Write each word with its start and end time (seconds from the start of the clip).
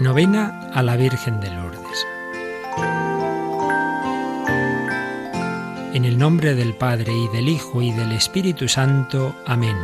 Novena 0.00 0.70
a 0.72 0.82
la 0.84 0.96
Virgen 0.96 1.40
de 1.40 1.50
Lourdes. 1.50 2.06
En 5.92 6.04
el 6.04 6.16
nombre 6.16 6.54
del 6.54 6.74
Padre 6.74 7.12
y 7.12 7.26
del 7.36 7.48
Hijo 7.48 7.82
y 7.82 7.90
del 7.90 8.12
Espíritu 8.12 8.68
Santo. 8.68 9.34
Amén. 9.44 9.76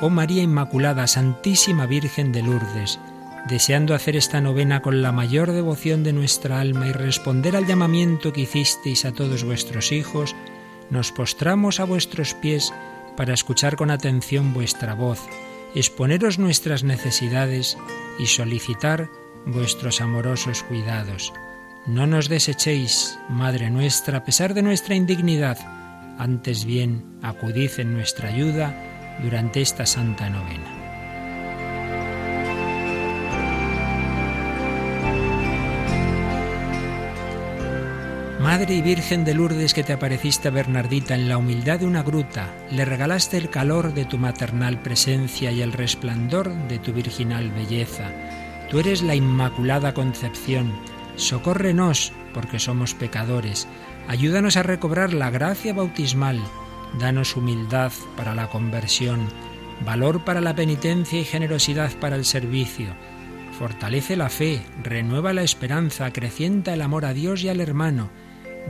Oh 0.00 0.10
María 0.10 0.42
Inmaculada, 0.42 1.06
Santísima 1.06 1.86
Virgen 1.86 2.32
de 2.32 2.42
Lourdes, 2.42 2.98
deseando 3.48 3.94
hacer 3.94 4.16
esta 4.16 4.40
novena 4.40 4.82
con 4.82 5.02
la 5.02 5.12
mayor 5.12 5.52
devoción 5.52 6.02
de 6.02 6.12
nuestra 6.12 6.60
alma 6.60 6.88
y 6.88 6.92
responder 6.92 7.54
al 7.54 7.66
llamamiento 7.66 8.32
que 8.32 8.40
hicisteis 8.40 9.04
a 9.04 9.12
todos 9.12 9.44
vuestros 9.44 9.92
hijos, 9.92 10.34
nos 10.90 11.12
postramos 11.12 11.78
a 11.78 11.84
vuestros 11.84 12.34
pies 12.34 12.74
para 13.16 13.34
escuchar 13.34 13.76
con 13.76 13.92
atención 13.92 14.52
vuestra 14.52 14.94
voz, 14.94 15.20
exponeros 15.76 16.40
nuestras 16.40 16.82
necesidades 16.82 17.78
y 18.18 18.26
solicitar 18.26 19.08
vuestros 19.46 20.00
amorosos 20.00 20.62
cuidados. 20.62 21.32
No 21.86 22.06
nos 22.06 22.28
desechéis, 22.28 23.18
Madre 23.28 23.70
nuestra, 23.70 24.18
a 24.18 24.24
pesar 24.24 24.52
de 24.54 24.62
nuestra 24.62 24.94
indignidad, 24.94 25.58
antes 26.18 26.64
bien 26.64 27.18
acudid 27.22 27.70
en 27.78 27.94
nuestra 27.94 28.28
ayuda 28.28 28.74
durante 29.22 29.62
esta 29.62 29.86
santa 29.86 30.28
novena. 30.28 30.74
Madre 38.40 38.74
y 38.76 38.82
Virgen 38.82 39.24
de 39.24 39.34
Lourdes 39.34 39.74
que 39.74 39.82
te 39.82 39.92
apareciste 39.92 40.48
a 40.48 40.50
Bernardita 40.50 41.14
en 41.14 41.28
la 41.28 41.38
humildad 41.38 41.80
de 41.80 41.86
una 41.86 42.02
gruta, 42.02 42.54
le 42.70 42.84
regalaste 42.84 43.36
el 43.36 43.50
calor 43.50 43.94
de 43.94 44.04
tu 44.04 44.16
maternal 44.16 44.80
presencia 44.80 45.52
y 45.52 45.60
el 45.60 45.72
resplandor 45.72 46.54
de 46.68 46.78
tu 46.78 46.92
virginal 46.92 47.50
belleza 47.50 48.10
Tú 48.70 48.78
eres 48.78 49.02
la 49.02 49.14
Inmaculada 49.14 49.94
Concepción. 49.94 50.72
Socórrenos, 51.16 52.12
porque 52.34 52.58
somos 52.58 52.94
pecadores. 52.94 53.66
Ayúdanos 54.08 54.58
a 54.58 54.62
recobrar 54.62 55.14
la 55.14 55.30
gracia 55.30 55.72
bautismal. 55.72 56.38
Danos 56.98 57.34
humildad 57.34 57.92
para 58.16 58.34
la 58.34 58.48
conversión, 58.48 59.28
valor 59.84 60.24
para 60.24 60.40
la 60.40 60.54
penitencia 60.54 61.18
y 61.18 61.24
generosidad 61.24 61.92
para 61.98 62.16
el 62.16 62.26
servicio. 62.26 62.88
Fortalece 63.58 64.16
la 64.16 64.28
fe, 64.28 64.62
renueva 64.82 65.32
la 65.32 65.42
esperanza, 65.42 66.04
acrecienta 66.04 66.74
el 66.74 66.82
amor 66.82 67.06
a 67.06 67.14
Dios 67.14 67.42
y 67.42 67.48
al 67.48 67.60
hermano. 67.60 68.10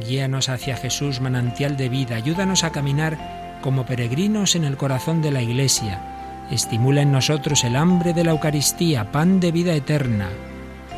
Guíanos 0.06 0.48
hacia 0.48 0.76
Jesús, 0.76 1.20
manantial 1.20 1.76
de 1.76 1.88
vida. 1.88 2.16
Ayúdanos 2.16 2.62
a 2.62 2.70
caminar 2.70 3.58
como 3.62 3.84
peregrinos 3.84 4.54
en 4.54 4.64
el 4.64 4.76
corazón 4.76 5.22
de 5.22 5.32
la 5.32 5.42
Iglesia 5.42 6.17
estimula 6.50 7.02
en 7.02 7.12
nosotros 7.12 7.64
el 7.64 7.76
hambre 7.76 8.12
de 8.12 8.24
la 8.24 8.32
Eucaristía, 8.32 9.10
pan 9.12 9.40
de 9.40 9.52
vida 9.52 9.74
eterna. 9.74 10.28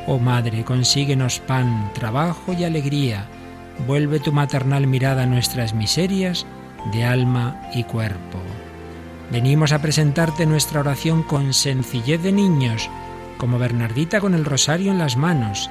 Oh 0.06 0.18
Madre, 0.18 0.64
consíguenos 0.64 1.40
pan, 1.40 1.90
trabajo 1.94 2.52
y 2.52 2.64
alegría. 2.64 3.26
Vuelve 3.86 4.20
tu 4.20 4.32
maternal 4.32 4.86
mirada 4.86 5.24
a 5.24 5.26
nuestras 5.26 5.74
miserias 5.74 6.46
de 6.92 7.04
alma 7.04 7.60
y 7.74 7.84
cuerpo. 7.84 8.38
Venimos 9.30 9.72
a 9.72 9.80
presentarte 9.80 10.46
nuestra 10.46 10.80
oración 10.80 11.22
con 11.22 11.54
sencillez 11.54 12.22
de 12.22 12.32
niños, 12.32 12.90
como 13.38 13.58
Bernardita 13.58 14.20
con 14.20 14.34
el 14.34 14.44
rosario 14.44 14.90
en 14.90 14.98
las 14.98 15.16
manos, 15.16 15.70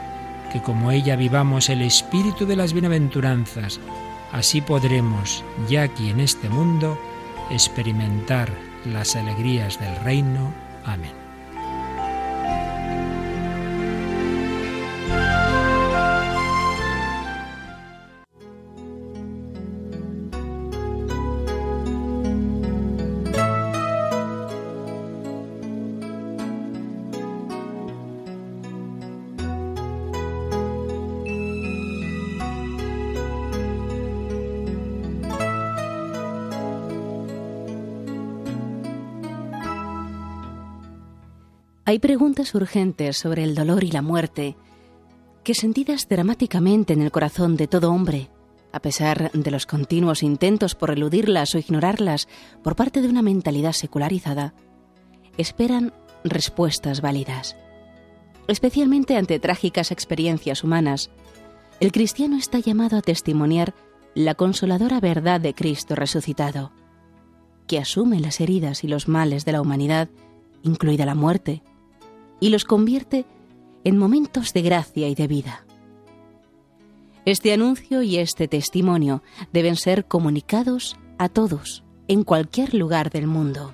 que 0.51 0.61
como 0.61 0.91
ella 0.91 1.15
vivamos 1.15 1.69
el 1.69 1.81
espíritu 1.81 2.45
de 2.45 2.55
las 2.55 2.73
bienaventuranzas, 2.73 3.79
así 4.31 4.61
podremos, 4.61 5.43
ya 5.67 5.83
aquí 5.83 6.09
en 6.09 6.19
este 6.19 6.49
mundo, 6.49 6.97
experimentar 7.51 8.68
las 8.85 9.15
alegrías 9.15 9.79
del 9.79 9.95
reino. 9.97 10.53
Amén. 10.85 11.18
Hay 41.89 41.97
preguntas 41.97 42.53
urgentes 42.53 43.17
sobre 43.17 43.43
el 43.43 43.55
dolor 43.55 43.83
y 43.83 43.89
la 43.89 44.03
muerte 44.03 44.55
que 45.43 45.55
sentidas 45.55 46.07
dramáticamente 46.07 46.93
en 46.93 47.01
el 47.01 47.09
corazón 47.09 47.55
de 47.55 47.67
todo 47.67 47.91
hombre, 47.91 48.29
a 48.71 48.79
pesar 48.79 49.31
de 49.31 49.49
los 49.49 49.65
continuos 49.65 50.21
intentos 50.21 50.75
por 50.75 50.91
eludirlas 50.91 51.55
o 51.55 51.57
ignorarlas 51.57 52.27
por 52.61 52.75
parte 52.75 53.01
de 53.01 53.09
una 53.09 53.23
mentalidad 53.23 53.71
secularizada, 53.71 54.53
esperan 55.39 55.91
respuestas 56.23 57.01
válidas. 57.01 57.57
Especialmente 58.47 59.17
ante 59.17 59.39
trágicas 59.39 59.89
experiencias 59.89 60.63
humanas, 60.63 61.09
el 61.79 61.91
cristiano 61.91 62.37
está 62.37 62.59
llamado 62.59 62.97
a 62.97 63.01
testimoniar 63.01 63.73
la 64.13 64.35
consoladora 64.35 64.99
verdad 64.99 65.41
de 65.41 65.55
Cristo 65.55 65.95
resucitado, 65.95 66.71
que 67.65 67.79
asume 67.79 68.19
las 68.19 68.41
heridas 68.41 68.83
y 68.83 68.87
los 68.87 69.07
males 69.07 69.43
de 69.43 69.53
la 69.53 69.61
humanidad, 69.61 70.07
incluida 70.61 71.07
la 71.07 71.15
muerte, 71.15 71.63
y 72.39 72.49
los 72.49 72.63
convierte 72.63 73.25
en 73.83 73.97
momentos 73.97 74.53
de 74.53 74.61
gracia 74.61 75.07
y 75.07 75.15
de 75.15 75.27
vida. 75.27 75.65
Este 77.25 77.53
anuncio 77.53 78.01
y 78.01 78.17
este 78.17 78.47
testimonio 78.47 79.21
deben 79.51 79.75
ser 79.75 80.05
comunicados 80.05 80.97
a 81.17 81.29
todos, 81.29 81.83
en 82.07 82.23
cualquier 82.23 82.73
lugar 82.73 83.11
del 83.11 83.27
mundo. 83.27 83.73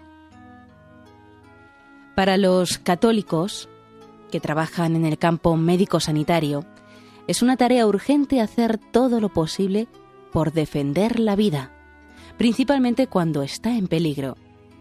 Para 2.15 2.37
los 2.37 2.77
católicos 2.79 3.69
que 4.31 4.39
trabajan 4.39 4.95
en 4.95 5.05
el 5.05 5.17
campo 5.17 5.55
médico-sanitario, 5.55 6.65
es 7.27 7.41
una 7.41 7.57
tarea 7.57 7.87
urgente 7.87 8.41
hacer 8.41 8.77
todo 8.77 9.19
lo 9.19 9.29
posible 9.29 9.87
por 10.31 10.51
defender 10.51 11.19
la 11.19 11.35
vida, 11.35 11.71
principalmente 12.37 13.07
cuando 13.07 13.41
está 13.41 13.75
en 13.75 13.87
peligro 13.87 14.37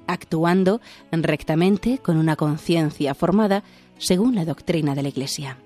actuando 0.06 0.80
rectamente 1.10 1.98
con 1.98 2.16
una 2.16 2.36
conciencia 2.36 3.14
formada 3.14 3.62
según 3.98 4.34
la 4.34 4.44
doctrina 4.44 4.94
de 4.94 5.02
la 5.02 5.08
Iglesia. 5.08 5.58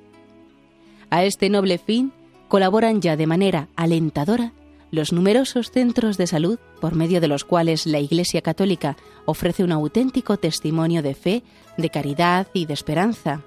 A 1.10 1.24
este 1.24 1.48
noble 1.48 1.78
fin 1.78 2.12
colaboran 2.48 3.00
ya 3.00 3.16
de 3.16 3.26
manera 3.26 3.68
alentadora 3.76 4.52
los 4.90 5.12
numerosos 5.12 5.70
centros 5.70 6.16
de 6.16 6.26
salud 6.26 6.58
por 6.80 6.94
medio 6.94 7.20
de 7.20 7.28
los 7.28 7.44
cuales 7.44 7.86
la 7.86 7.98
Iglesia 7.98 8.40
Católica 8.40 8.96
ofrece 9.26 9.64
un 9.64 9.72
auténtico 9.72 10.38
testimonio 10.38 11.02
de 11.02 11.14
fe, 11.14 11.42
de 11.76 11.90
caridad 11.90 12.48
y 12.54 12.66
de 12.66 12.74
esperanza. 12.74 13.42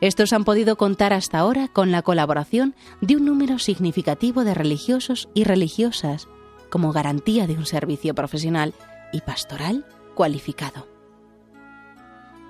Estos 0.00 0.32
han 0.32 0.44
podido 0.44 0.76
contar 0.76 1.12
hasta 1.12 1.38
ahora 1.38 1.68
con 1.68 1.90
la 1.90 2.02
colaboración 2.02 2.74
de 3.00 3.16
un 3.16 3.24
número 3.24 3.58
significativo 3.58 4.44
de 4.44 4.54
religiosos 4.54 5.28
y 5.34 5.44
religiosas 5.44 6.28
como 6.70 6.92
garantía 6.92 7.46
de 7.46 7.54
un 7.54 7.66
servicio 7.66 8.14
profesional 8.14 8.74
y 9.14 9.20
pastoral 9.20 9.86
cualificado. 10.14 10.86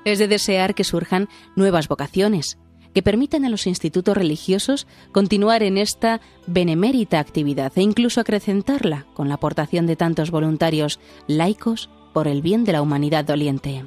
Es 0.04 0.18
de 0.18 0.26
desear 0.26 0.74
que 0.74 0.84
surjan 0.84 1.28
nuevas 1.54 1.86
vocaciones, 1.88 2.58
que 2.92 3.02
permitan 3.02 3.44
a 3.44 3.48
los 3.48 3.66
institutos 3.66 4.16
religiosos 4.16 4.86
continuar 5.12 5.62
en 5.62 5.78
esta 5.78 6.20
benemérita 6.46 7.18
actividad 7.18 7.72
e 7.76 7.82
incluso 7.82 8.20
acrecentarla 8.20 9.06
con 9.14 9.28
la 9.28 9.34
aportación 9.34 9.86
de 9.86 9.96
tantos 9.96 10.30
voluntarios 10.30 11.00
laicos 11.26 11.90
por 12.12 12.28
el 12.28 12.42
bien 12.42 12.64
de 12.64 12.72
la 12.72 12.82
humanidad 12.82 13.24
doliente. 13.24 13.84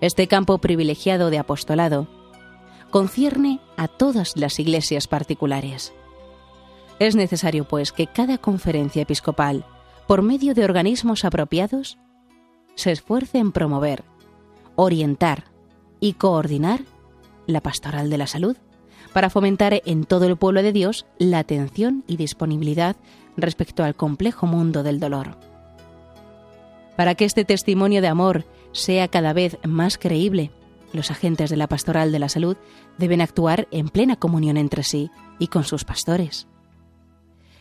Este 0.00 0.26
campo 0.28 0.58
privilegiado 0.58 1.30
de 1.30 1.38
apostolado 1.38 2.08
concierne 2.90 3.60
a 3.76 3.88
todas 3.88 4.36
las 4.36 4.58
iglesias 4.58 5.06
particulares. 5.06 5.92
Es 6.98 7.16
necesario, 7.16 7.64
pues, 7.64 7.92
que 7.92 8.06
cada 8.06 8.36
conferencia 8.36 9.02
episcopal 9.02 9.64
por 10.10 10.22
medio 10.22 10.54
de 10.54 10.64
organismos 10.64 11.24
apropiados, 11.24 11.96
se 12.74 12.90
esfuerce 12.90 13.38
en 13.38 13.52
promover, 13.52 14.02
orientar 14.74 15.44
y 16.00 16.14
coordinar 16.14 16.80
la 17.46 17.60
pastoral 17.60 18.10
de 18.10 18.18
la 18.18 18.26
salud 18.26 18.56
para 19.12 19.30
fomentar 19.30 19.80
en 19.86 20.02
todo 20.02 20.26
el 20.26 20.36
pueblo 20.36 20.64
de 20.64 20.72
Dios 20.72 21.06
la 21.18 21.38
atención 21.38 22.02
y 22.08 22.16
disponibilidad 22.16 22.96
respecto 23.36 23.84
al 23.84 23.94
complejo 23.94 24.48
mundo 24.48 24.82
del 24.82 24.98
dolor. 24.98 25.38
Para 26.96 27.14
que 27.14 27.24
este 27.24 27.44
testimonio 27.44 28.02
de 28.02 28.08
amor 28.08 28.46
sea 28.72 29.06
cada 29.06 29.32
vez 29.32 29.58
más 29.64 29.96
creíble, 29.96 30.50
los 30.92 31.12
agentes 31.12 31.50
de 31.50 31.56
la 31.56 31.68
pastoral 31.68 32.10
de 32.10 32.18
la 32.18 32.28
salud 32.28 32.56
deben 32.98 33.20
actuar 33.20 33.68
en 33.70 33.88
plena 33.88 34.16
comunión 34.16 34.56
entre 34.56 34.82
sí 34.82 35.08
y 35.38 35.46
con 35.46 35.62
sus 35.62 35.84
pastores. 35.84 36.48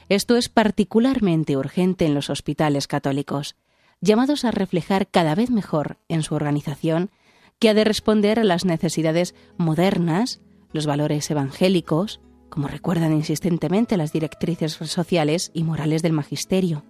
Esto 0.10 0.36
es 0.36 0.50
particularmente 0.50 1.56
urgente 1.56 2.06
en 2.08 2.16
los 2.16 2.32
hospitales 2.32 2.88
católicos, 2.88 3.56
llamados 4.02 4.44
a 4.44 4.50
reflejar 4.50 5.08
cada 5.08 5.36
vez 5.36 5.52
mejor 5.52 5.98
en 6.10 6.24
su 6.24 6.34
organización 6.34 7.12
que 7.60 7.70
ha 7.70 7.76
de 7.76 7.84
responder 7.84 8.40
a 8.40 8.44
las 8.44 8.66
necesidades 8.66 9.36
modernas, 9.58 10.42
los 10.74 10.88
valores 10.88 11.30
evangélicos, 11.30 12.22
como 12.50 12.68
recuerdan 12.68 13.14
insistentemente 13.14 13.98
las 13.98 14.12
directrices 14.12 14.74
sociales 14.74 15.52
y 15.54 15.64
morales 15.64 16.02
del 16.02 16.14
Magisterio. 16.14 16.84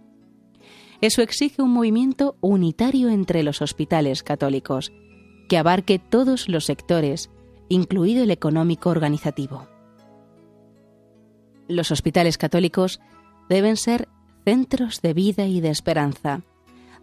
Eso 1.02 1.22
exige 1.22 1.62
un 1.62 1.72
movimiento 1.72 2.38
unitario 2.40 3.10
entre 3.10 3.44
los 3.44 3.62
hospitales 3.62 4.24
católicos, 4.24 4.94
que 5.50 5.58
abarque 5.58 6.00
todos 6.00 6.48
los 6.48 6.66
sectores, 6.66 7.30
incluido 7.68 8.24
el 8.24 8.32
económico 8.32 8.90
organizativo. 8.90 9.68
Los 11.70 11.92
hospitales 11.92 12.40
católicos 12.40 13.00
deben 13.48 13.78
ser 13.78 14.10
centros 14.44 15.02
de 15.02 15.14
vida 15.14 15.46
y 15.46 15.62
de 15.62 15.70
esperanza, 15.70 16.42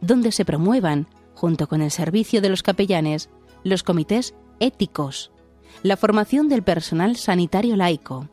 donde 0.00 0.32
se 0.32 0.44
promuevan, 0.44 1.06
junto 1.34 1.68
con 1.68 1.82
el 1.82 1.92
servicio 1.92 2.40
de 2.40 2.48
los 2.48 2.64
capellanes, 2.64 3.30
los 3.62 3.84
comités 3.84 4.34
éticos, 4.58 5.30
la 5.84 5.96
formación 5.96 6.48
del 6.48 6.64
personal 6.64 7.14
sanitario 7.14 7.76
laico, 7.76 8.28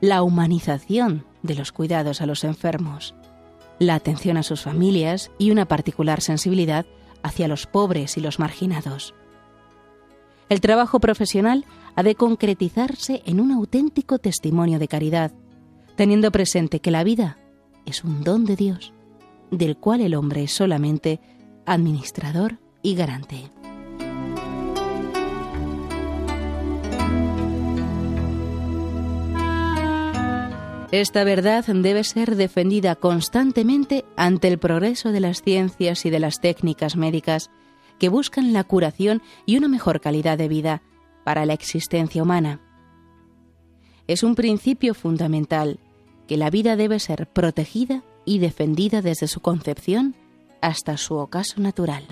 la 0.00 0.22
humanización 0.22 1.26
de 1.42 1.56
los 1.56 1.72
cuidados 1.72 2.20
a 2.20 2.26
los 2.26 2.44
enfermos, 2.44 3.16
la 3.80 3.96
atención 3.96 4.36
a 4.36 4.44
sus 4.44 4.62
familias 4.62 5.32
y 5.38 5.50
una 5.50 5.66
particular 5.66 6.20
sensibilidad 6.20 6.86
hacia 7.24 7.48
los 7.48 7.66
pobres 7.66 8.16
y 8.16 8.20
los 8.20 8.38
marginados. 8.38 9.12
El 10.48 10.60
trabajo 10.60 11.00
profesional 11.00 11.64
ha 11.96 12.04
de 12.04 12.14
concretizarse 12.14 13.22
en 13.26 13.40
un 13.40 13.50
auténtico 13.50 14.20
testimonio 14.20 14.78
de 14.78 14.86
caridad, 14.86 15.32
teniendo 15.96 16.30
presente 16.32 16.80
que 16.80 16.90
la 16.90 17.04
vida 17.04 17.38
es 17.86 18.04
un 18.04 18.22
don 18.22 18.44
de 18.44 18.56
Dios, 18.56 18.92
del 19.50 19.76
cual 19.76 20.00
el 20.00 20.14
hombre 20.14 20.44
es 20.44 20.52
solamente 20.52 21.20
administrador 21.66 22.58
y 22.82 22.94
garante. 22.94 23.50
Esta 30.90 31.24
verdad 31.24 31.64
debe 31.66 32.04
ser 32.04 32.36
defendida 32.36 32.94
constantemente 32.94 34.04
ante 34.16 34.46
el 34.46 34.58
progreso 34.58 35.10
de 35.10 35.18
las 35.18 35.42
ciencias 35.42 36.06
y 36.06 36.10
de 36.10 36.20
las 36.20 36.40
técnicas 36.40 36.94
médicas 36.94 37.50
que 37.98 38.08
buscan 38.08 38.52
la 38.52 38.62
curación 38.62 39.20
y 39.44 39.56
una 39.56 39.66
mejor 39.66 40.00
calidad 40.00 40.38
de 40.38 40.46
vida 40.46 40.82
para 41.24 41.46
la 41.46 41.52
existencia 41.52 42.22
humana. 42.22 42.60
Es 44.06 44.22
un 44.22 44.36
principio 44.36 44.94
fundamental 44.94 45.80
que 46.26 46.36
la 46.36 46.50
vida 46.50 46.76
debe 46.76 46.98
ser 46.98 47.26
protegida 47.26 48.02
y 48.24 48.38
defendida 48.38 49.02
desde 49.02 49.28
su 49.28 49.40
concepción 49.40 50.16
hasta 50.60 50.96
su 50.96 51.14
ocaso 51.16 51.60
natural. 51.60 52.04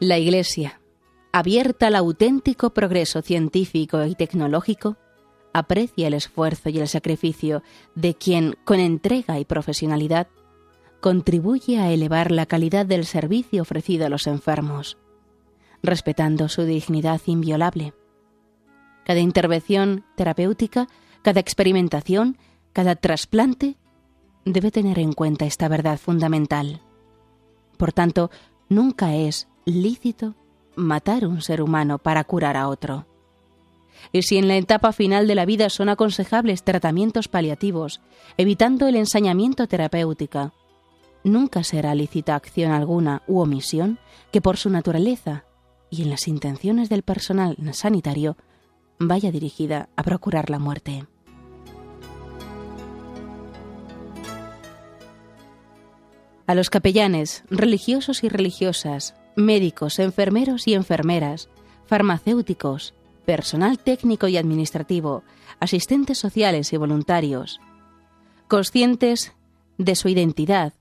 La 0.00 0.18
Iglesia, 0.18 0.80
abierta 1.30 1.88
al 1.88 1.96
auténtico 1.96 2.70
progreso 2.70 3.20
científico 3.20 4.02
y 4.06 4.14
tecnológico, 4.14 4.96
aprecia 5.52 6.06
el 6.06 6.14
esfuerzo 6.14 6.70
y 6.70 6.78
el 6.78 6.88
sacrificio 6.88 7.62
de 7.94 8.14
quien, 8.14 8.56
con 8.64 8.80
entrega 8.80 9.38
y 9.38 9.44
profesionalidad, 9.44 10.28
contribuye 11.00 11.78
a 11.78 11.92
elevar 11.92 12.30
la 12.30 12.46
calidad 12.46 12.86
del 12.86 13.04
servicio 13.04 13.60
ofrecido 13.60 14.06
a 14.06 14.08
los 14.08 14.26
enfermos 14.26 14.96
respetando 15.82 16.48
su 16.48 16.64
dignidad 16.64 17.20
inviolable. 17.26 17.94
Cada 19.04 19.20
intervención 19.20 20.04
terapéutica, 20.16 20.88
cada 21.22 21.40
experimentación, 21.40 22.38
cada 22.72 22.96
trasplante 22.96 23.76
debe 24.44 24.70
tener 24.70 24.98
en 24.98 25.12
cuenta 25.12 25.46
esta 25.46 25.68
verdad 25.68 25.98
fundamental. 25.98 26.80
Por 27.76 27.92
tanto, 27.92 28.30
nunca 28.68 29.14
es 29.14 29.48
lícito 29.64 30.34
matar 30.76 31.26
un 31.26 31.42
ser 31.42 31.62
humano 31.62 31.98
para 31.98 32.24
curar 32.24 32.56
a 32.56 32.68
otro. 32.68 33.06
Y 34.12 34.22
si 34.22 34.38
en 34.38 34.48
la 34.48 34.56
etapa 34.56 34.92
final 34.92 35.26
de 35.26 35.34
la 35.34 35.44
vida 35.44 35.68
son 35.68 35.88
aconsejables 35.88 36.62
tratamientos 36.62 37.28
paliativos, 37.28 38.00
evitando 38.36 38.88
el 38.88 38.96
ensañamiento 38.96 39.66
terapéutico, 39.66 40.52
nunca 41.22 41.64
será 41.64 41.94
lícita 41.94 42.34
acción 42.34 42.72
alguna 42.72 43.22
u 43.26 43.40
omisión 43.40 43.98
que 44.32 44.40
por 44.40 44.56
su 44.56 44.70
naturaleza 44.70 45.44
y 45.90 46.02
en 46.02 46.10
las 46.10 46.28
intenciones 46.28 46.88
del 46.88 47.02
personal 47.02 47.56
sanitario 47.72 48.36
vaya 48.98 49.30
dirigida 49.30 49.88
a 49.96 50.02
procurar 50.02 50.50
la 50.50 50.58
muerte. 50.58 51.06
A 56.46 56.54
los 56.54 56.68
capellanes, 56.68 57.44
religiosos 57.48 58.24
y 58.24 58.28
religiosas, 58.28 59.14
médicos, 59.36 59.98
enfermeros 59.98 60.66
y 60.66 60.74
enfermeras, 60.74 61.48
farmacéuticos, 61.86 62.94
personal 63.24 63.78
técnico 63.78 64.26
y 64.26 64.36
administrativo, 64.36 65.22
asistentes 65.60 66.18
sociales 66.18 66.72
y 66.72 66.76
voluntarios, 66.76 67.60
conscientes 68.48 69.32
de 69.78 69.94
su 69.94 70.08
identidad, 70.08 70.74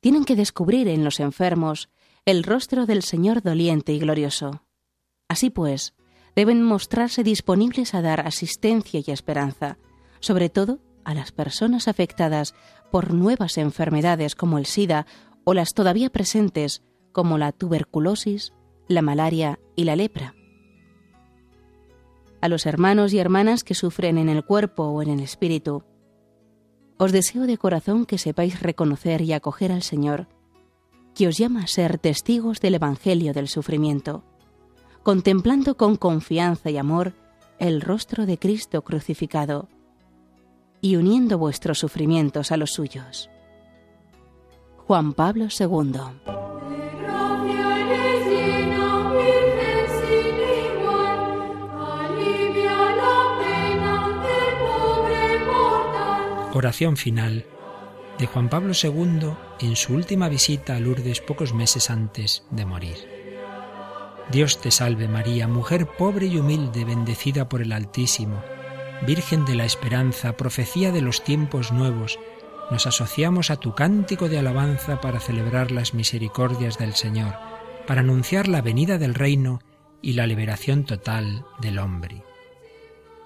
tienen 0.00 0.24
que 0.24 0.34
descubrir 0.34 0.88
en 0.88 1.04
los 1.04 1.20
enfermos 1.20 1.88
el 2.24 2.44
rostro 2.44 2.86
del 2.86 3.02
Señor 3.02 3.42
doliente 3.42 3.92
y 3.92 3.98
glorioso. 3.98 4.62
Así 5.28 5.50
pues, 5.50 5.94
deben 6.36 6.62
mostrarse 6.62 7.24
disponibles 7.24 7.94
a 7.94 8.02
dar 8.02 8.26
asistencia 8.26 9.02
y 9.04 9.10
esperanza, 9.10 9.78
sobre 10.20 10.48
todo 10.48 10.78
a 11.04 11.14
las 11.14 11.32
personas 11.32 11.88
afectadas 11.88 12.54
por 12.92 13.12
nuevas 13.12 13.58
enfermedades 13.58 14.36
como 14.36 14.58
el 14.58 14.66
SIDA 14.66 15.06
o 15.42 15.52
las 15.52 15.74
todavía 15.74 16.10
presentes 16.10 16.82
como 17.10 17.38
la 17.38 17.50
tuberculosis, 17.50 18.52
la 18.86 19.02
malaria 19.02 19.58
y 19.74 19.84
la 19.84 19.96
lepra. 19.96 20.36
A 22.40 22.48
los 22.48 22.66
hermanos 22.66 23.12
y 23.12 23.18
hermanas 23.18 23.64
que 23.64 23.74
sufren 23.74 24.16
en 24.16 24.28
el 24.28 24.44
cuerpo 24.44 24.84
o 24.84 25.02
en 25.02 25.10
el 25.10 25.20
espíritu, 25.20 25.82
os 26.98 27.10
deseo 27.10 27.46
de 27.46 27.58
corazón 27.58 28.06
que 28.06 28.18
sepáis 28.18 28.60
reconocer 28.60 29.22
y 29.22 29.32
acoger 29.32 29.72
al 29.72 29.82
Señor 29.82 30.28
que 31.14 31.28
os 31.28 31.38
llama 31.38 31.62
a 31.62 31.66
ser 31.66 31.98
testigos 31.98 32.60
del 32.60 32.74
Evangelio 32.74 33.32
del 33.32 33.48
sufrimiento, 33.48 34.24
contemplando 35.02 35.76
con 35.76 35.96
confianza 35.96 36.70
y 36.70 36.76
amor 36.78 37.12
el 37.58 37.80
rostro 37.80 38.26
de 38.26 38.38
Cristo 38.38 38.82
crucificado 38.82 39.68
y 40.80 40.96
uniendo 40.96 41.38
vuestros 41.38 41.78
sufrimientos 41.78 42.50
a 42.50 42.56
los 42.56 42.72
suyos. 42.72 43.30
Juan 44.86 45.12
Pablo 45.12 45.46
II 45.58 46.42
Oración 56.54 56.98
final 56.98 57.46
de 58.18 58.26
Juan 58.26 58.48
Pablo 58.48 58.72
II 58.80 59.32
en 59.60 59.76
su 59.76 59.94
última 59.94 60.28
visita 60.28 60.76
a 60.76 60.80
Lourdes 60.80 61.20
pocos 61.20 61.54
meses 61.54 61.90
antes 61.90 62.44
de 62.50 62.64
morir. 62.64 62.96
Dios 64.30 64.60
te 64.60 64.70
salve 64.70 65.08
María, 65.08 65.48
mujer 65.48 65.86
pobre 65.86 66.26
y 66.26 66.38
humilde, 66.38 66.84
bendecida 66.84 67.48
por 67.48 67.60
el 67.60 67.72
Altísimo, 67.72 68.42
Virgen 69.06 69.44
de 69.44 69.56
la 69.56 69.64
Esperanza, 69.64 70.36
profecía 70.36 70.92
de 70.92 71.02
los 71.02 71.24
tiempos 71.24 71.72
nuevos, 71.72 72.18
nos 72.70 72.86
asociamos 72.86 73.50
a 73.50 73.56
tu 73.56 73.74
cántico 73.74 74.28
de 74.28 74.38
alabanza 74.38 75.00
para 75.00 75.18
celebrar 75.18 75.72
las 75.72 75.92
misericordias 75.92 76.78
del 76.78 76.94
Señor, 76.94 77.34
para 77.86 78.00
anunciar 78.00 78.46
la 78.46 78.62
venida 78.62 78.98
del 78.98 79.14
reino 79.14 79.60
y 80.00 80.12
la 80.12 80.26
liberación 80.26 80.84
total 80.84 81.44
del 81.60 81.78
hombre. 81.78 82.22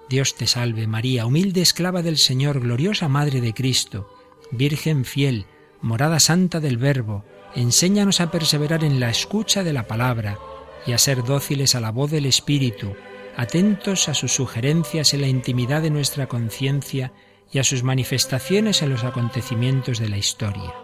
Dios 0.09 0.35
te 0.35 0.47
salve 0.47 0.87
María, 0.87 1.27
humilde 1.27 1.61
esclava 1.61 2.03
del 2.03 2.17
Señor, 2.17 2.61
gloriosa 2.61 3.09
Madre 3.09 3.41
de 3.41 3.53
Cristo, 3.53 4.09
Virgen 4.51 5.05
fiel, 5.05 5.47
morada 5.81 6.21
santa 6.21 6.61
del 6.61 6.79
Verbo, 6.79 7.25
enséñanos 7.55 8.21
a 8.21 8.31
perseverar 8.31 8.85
en 8.85 9.01
la 9.01 9.11
escucha 9.11 9.65
de 9.65 9.73
la 9.73 9.87
palabra 9.87 10.39
y 10.87 10.93
a 10.93 10.99
ser 10.99 11.25
dóciles 11.25 11.75
a 11.75 11.81
la 11.81 11.91
voz 11.91 12.11
del 12.11 12.27
Espíritu, 12.27 12.95
atentos 13.37 14.09
a 14.09 14.15
sus 14.15 14.33
sugerencias 14.33 15.15
en 15.15 15.23
la 15.23 15.29
intimidad 15.29 15.83
de 15.83 15.91
nuestra 15.91 16.29
conciencia 16.29 17.13
y 17.53 17.59
a 17.59 17.65
sus 17.65 17.83
manifestaciones 17.83 18.83
en 18.83 18.91
los 18.91 19.05
acontecimientos 19.05 19.99
de 19.99 20.09
la 20.09 20.19
historia. 20.19 20.75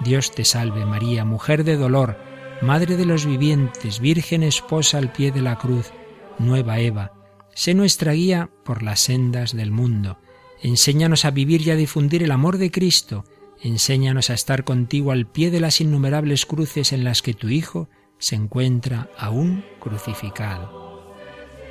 Dios 0.00 0.30
te 0.30 0.44
salve 0.44 0.86
María, 0.86 1.24
mujer 1.24 1.64
de 1.64 1.76
dolor, 1.76 2.16
Madre 2.60 2.96
de 2.96 3.06
los 3.06 3.24
vivientes, 3.24 4.00
Virgen 4.00 4.42
esposa 4.42 4.98
al 4.98 5.12
pie 5.12 5.30
de 5.30 5.42
la 5.42 5.58
cruz, 5.58 5.92
nueva 6.40 6.80
Eva, 6.80 7.12
sé 7.54 7.72
nuestra 7.72 8.12
guía 8.12 8.50
por 8.64 8.82
las 8.82 8.98
sendas 8.98 9.54
del 9.54 9.70
mundo 9.70 10.18
Enséñanos 10.62 11.24
a 11.24 11.30
vivir 11.30 11.62
y 11.62 11.70
a 11.70 11.76
difundir 11.76 12.22
el 12.22 12.32
amor 12.32 12.58
de 12.58 12.70
Cristo. 12.70 13.24
Enséñanos 13.60 14.30
a 14.30 14.34
estar 14.34 14.64
contigo 14.64 15.12
al 15.12 15.26
pie 15.26 15.50
de 15.50 15.60
las 15.60 15.80
innumerables 15.80 16.46
cruces 16.46 16.92
en 16.92 17.04
las 17.04 17.22
que 17.22 17.34
tu 17.34 17.48
Hijo 17.48 17.88
se 18.18 18.34
encuentra 18.34 19.08
aún 19.16 19.64
crucificado. 19.78 21.14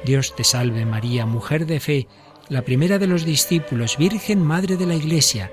Dios 0.05 0.35
te 0.35 0.43
salve 0.43 0.85
María, 0.85 1.25
mujer 1.25 1.65
de 1.65 1.79
fe, 1.79 2.07
la 2.49 2.61
primera 2.61 2.97
de 2.97 3.07
los 3.07 3.25
discípulos, 3.25 3.97
Virgen 3.97 4.41
Madre 4.41 4.77
de 4.77 4.85
la 4.85 4.95
Iglesia. 4.95 5.51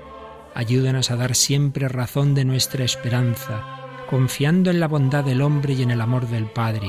Ayúdanos 0.53 1.11
a 1.11 1.17
dar 1.17 1.35
siempre 1.35 1.89
razón 1.89 2.33
de 2.35 2.45
nuestra 2.45 2.85
esperanza, 2.85 3.65
confiando 4.09 4.71
en 4.71 4.79
la 4.79 4.87
bondad 4.87 5.25
del 5.25 5.41
hombre 5.41 5.73
y 5.73 5.81
en 5.81 5.91
el 5.91 5.99
amor 5.99 6.27
del 6.29 6.45
Padre. 6.45 6.87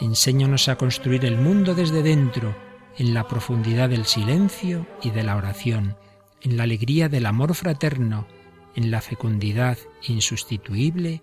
Enséñanos 0.00 0.68
a 0.68 0.76
construir 0.76 1.24
el 1.24 1.38
mundo 1.38 1.74
desde 1.76 2.02
dentro, 2.02 2.56
en 2.98 3.14
la 3.14 3.28
profundidad 3.28 3.88
del 3.88 4.06
silencio 4.06 4.86
y 5.02 5.10
de 5.10 5.22
la 5.22 5.36
oración, 5.36 5.96
en 6.40 6.56
la 6.56 6.64
alegría 6.64 7.08
del 7.08 7.26
amor 7.26 7.54
fraterno, 7.54 8.26
en 8.74 8.90
la 8.90 9.00
fecundidad 9.00 9.78
insustituible 10.02 11.22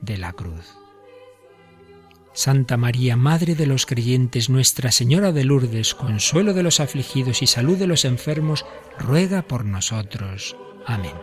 de 0.00 0.18
la 0.18 0.32
cruz. 0.32 0.76
Santa 2.32 2.76
María, 2.76 3.16
Madre 3.16 3.54
de 3.54 3.66
los 3.66 3.86
creyentes, 3.86 4.48
Nuestra 4.48 4.92
Señora 4.92 5.32
de 5.32 5.44
Lourdes, 5.44 5.94
consuelo 5.94 6.54
de 6.54 6.62
los 6.62 6.78
afligidos 6.78 7.42
y 7.42 7.46
salud 7.46 7.76
de 7.76 7.88
los 7.88 8.04
enfermos, 8.04 8.64
ruega 8.98 9.42
por 9.42 9.64
nosotros. 9.64 10.56
Amén. 10.86 11.14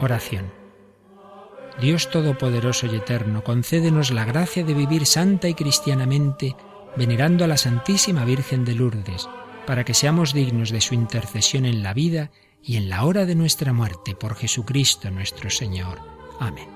Oración. 0.00 0.52
Dios 1.80 2.10
Todopoderoso 2.10 2.86
y 2.86 2.96
Eterno, 2.96 3.44
concédenos 3.44 4.10
la 4.10 4.24
gracia 4.24 4.64
de 4.64 4.74
vivir 4.74 5.06
santa 5.06 5.48
y 5.48 5.54
cristianamente, 5.54 6.56
venerando 6.96 7.44
a 7.44 7.48
la 7.48 7.56
Santísima 7.56 8.24
Virgen 8.24 8.64
de 8.64 8.74
Lourdes, 8.74 9.28
para 9.66 9.84
que 9.84 9.94
seamos 9.94 10.32
dignos 10.32 10.70
de 10.70 10.80
su 10.80 10.94
intercesión 10.94 11.64
en 11.64 11.82
la 11.82 11.94
vida 11.94 12.30
y 12.62 12.76
en 12.76 12.88
la 12.88 13.04
hora 13.04 13.26
de 13.26 13.34
nuestra 13.34 13.72
muerte, 13.72 14.14
por 14.14 14.36
Jesucristo 14.36 15.10
nuestro 15.10 15.50
Señor. 15.50 16.00
Amén. 16.40 16.73